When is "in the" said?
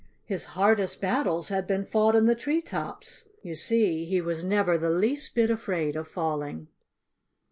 2.15-2.33